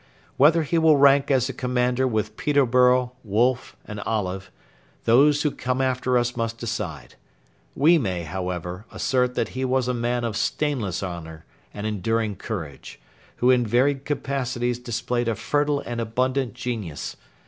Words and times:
Whether 0.35 0.63
he 0.63 0.79
will 0.79 0.97
rank 0.97 1.29
as 1.29 1.47
a 1.47 1.53
commander 1.53 2.07
with 2.07 2.35
Peterborough, 2.35 3.11
Wolfe, 3.23 3.77
and 3.85 3.99
Olive, 3.99 4.49
those 5.03 5.43
who 5.43 5.51
come 5.51 5.79
after 5.79 6.17
us 6.17 6.35
must 6.35 6.57
decide. 6.57 7.13
We 7.75 7.99
may, 7.99 8.23
however, 8.23 8.87
assert 8.91 9.35
that 9.35 9.49
he 9.49 9.63
was 9.63 9.87
a 9.87 9.93
man 9.93 10.23
of 10.23 10.35
stainless 10.35 11.03
honour 11.03 11.45
and 11.71 11.85
enduring 11.85 12.37
courage, 12.37 12.99
who 13.35 13.51
in 13.51 13.63
varied 13.63 14.03
capacities 14.03 14.79
displayed 14.79 15.27
a 15.27 15.35
fertile 15.35 15.81
and 15.81 16.01
abundant 16.01 16.55
genius. 16.55 17.15